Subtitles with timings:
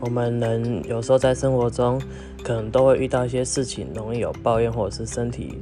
[0.00, 2.00] 我们人有时候在生活中
[2.42, 5.58] 可能都会遇到一些事情，容易有抱怨，或者是身体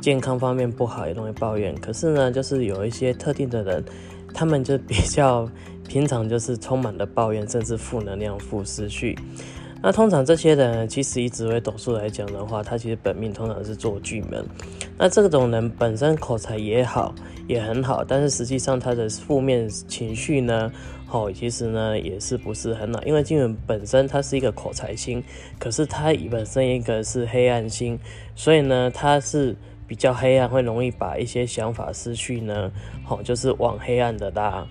[0.00, 1.74] 健康方面不好也容易抱怨。
[1.76, 3.84] 可是呢，就是有一些特定的人，
[4.32, 5.48] 他们就比较
[5.86, 9.18] 平常就是充满了抱怨，甚至负能量、负思绪。
[9.82, 14.46] 那通常这些人，其实以紫微斗数来讲的话，他其实本命通常是做巨门。
[14.96, 17.12] 那这种人本身口才也好，
[17.48, 20.70] 也很好，但是实际上他的负面情绪呢，
[21.10, 23.02] 哦，其实呢也是不是很好。
[23.02, 25.20] 因为金门本身它是一个口才星，
[25.58, 27.98] 可是它本身一个是黑暗星，
[28.36, 29.56] 所以呢它是
[29.88, 32.70] 比较黑暗，会容易把一些想法失去呢，
[33.08, 34.64] 哦，就是往黑暗的拉。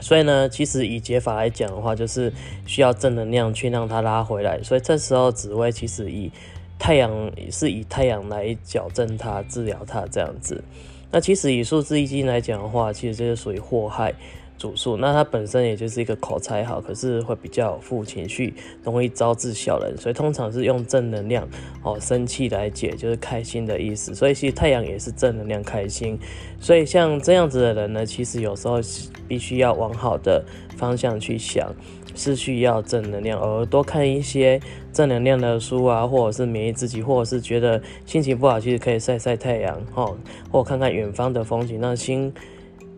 [0.00, 2.32] 所以呢，其实以解法来讲的话，就是
[2.66, 4.62] 需要正能量去让它拉回来。
[4.62, 6.30] 所以这时候紫薇其实以
[6.78, 10.64] 太阳是以太阳来矫正它、治疗它这样子。
[11.12, 14.14] 那其实以数字易经来讲的话，其实这是属于祸害。
[14.60, 18.52] 主数，那他本身也就是一个口才好，可是会比较负情绪，
[18.84, 21.48] 容易招致小人，所以通常是用正能量
[21.82, 24.14] 哦，生气来解，就是开心的意思。
[24.14, 26.18] 所以其实太阳也是正能量开心，
[26.60, 28.78] 所以像这样子的人呢，其实有时候
[29.26, 30.44] 必须要往好的
[30.76, 31.74] 方向去想，
[32.14, 34.60] 是需要正能量，而多看一些
[34.92, 40.14] 正能量的书啊，或者是免疫自己，或者是觉得心情不好，其实可以晒晒太阳哦，
[40.52, 42.30] 或看看远方的风景，让心。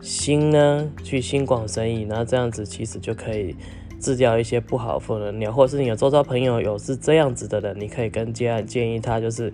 [0.02, 3.54] 心呢，去心广神怡，那这样子其实就可以
[4.00, 9.52] 治掉一些不好负能量，或者是你的周遭朋友有是这样子的人，你可以跟家人建议他，就是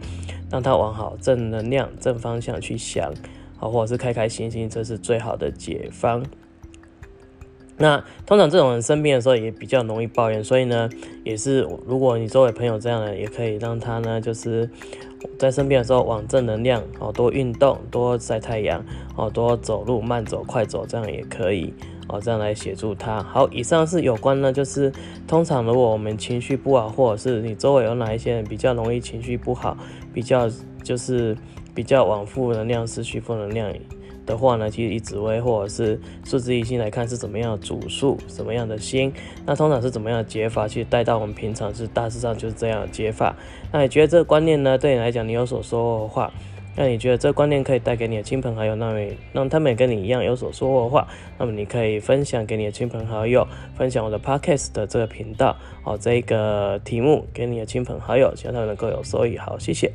[0.51, 3.13] 让他往好正能量、正方向去想，
[3.59, 6.25] 好，或者是开开心心，这是最好的解方。
[7.79, 10.89] 那通常这种人生病的时候也比较容易抱怨，所以呢，
[11.25, 14.69] 也是如果你周围朋友这样的，也可以让他呢，就是
[15.39, 18.85] 在生病的时候往正能量哦，多运动，多晒太阳
[19.17, 21.73] 哦，多走路，慢走、快走，这样也可以
[22.09, 23.23] 哦，这样来协助他。
[23.23, 24.93] 好，以上是有关呢，就是
[25.29, 29.77] 通常如果我们情绪不好，或者是你周围有哪一些人比较容易情绪不好，
[30.13, 30.51] 比较
[30.83, 31.37] 就是
[31.77, 33.73] 比较往负能量、失去负能量。
[34.29, 39.13] 的话呢，其实以紫微或者是数字一星来看是怎么样的主数，什么样的星，
[39.47, 43.35] 那通常是怎么样的解法，去带到我们平常是大致上就是这样的解法。
[43.73, 46.33] 那你觉得这个观念呢，对你来讲你有所收获的话，
[46.77, 49.01] 那你觉得这个观念可以带给你的亲朋好友，那么
[49.33, 51.09] 让他们也跟你一样有所收获的话，
[51.39, 53.47] 那么你可以分享给你的亲朋好友，
[53.77, 59.37] 分享我的 podcast 的这个频道，哦，这个题目给你的亲朋好友，希望他们能够有收益。
[59.37, 59.93] 好，谢谢。